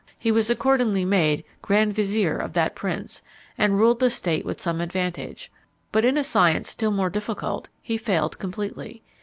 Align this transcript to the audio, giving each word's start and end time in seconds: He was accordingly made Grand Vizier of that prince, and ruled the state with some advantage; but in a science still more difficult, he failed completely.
He 0.17 0.31
was 0.31 0.49
accordingly 0.49 1.05
made 1.05 1.43
Grand 1.61 1.93
Vizier 1.93 2.35
of 2.35 2.53
that 2.53 2.73
prince, 2.73 3.21
and 3.55 3.77
ruled 3.77 3.99
the 3.99 4.09
state 4.09 4.45
with 4.45 4.59
some 4.59 4.81
advantage; 4.81 5.51
but 5.91 6.03
in 6.03 6.17
a 6.17 6.23
science 6.23 6.71
still 6.71 6.89
more 6.89 7.11
difficult, 7.11 7.69
he 7.83 7.97
failed 7.97 8.39
completely. 8.39 9.03